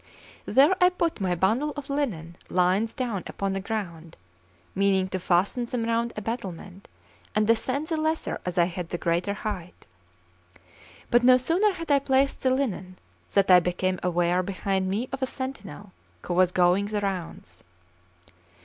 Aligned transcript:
There 0.47 0.73
I 0.83 0.89
put 0.89 1.21
my 1.21 1.35
bundle 1.35 1.73
of 1.77 1.87
linen 1.87 2.35
lines 2.49 2.91
down 2.91 3.21
upon 3.27 3.53
the 3.53 3.59
ground, 3.59 4.17
meaning 4.73 5.07
to 5.09 5.19
fasten 5.19 5.65
them 5.65 5.83
round 5.83 6.11
a 6.17 6.23
battlement, 6.23 6.87
and 7.35 7.45
descend 7.45 7.85
the 7.89 7.97
lesser 7.97 8.41
as 8.43 8.57
I 8.57 8.63
had 8.65 8.89
the 8.89 8.97
greater 8.97 9.35
height. 9.35 9.85
But 11.11 11.23
no 11.23 11.37
sooner 11.37 11.73
had 11.73 11.91
I 11.91 11.99
placed 11.99 12.41
the 12.41 12.49
linen, 12.49 12.97
than 13.31 13.45
I 13.47 13.59
became 13.59 13.99
aware 14.01 14.41
behind 14.41 14.89
me 14.89 15.07
of 15.11 15.21
a 15.21 15.27
sentinel, 15.27 15.91
who 16.23 16.33
was 16.33 16.51
going 16.51 16.87
the 16.87 17.01
rounds. 17.01 17.63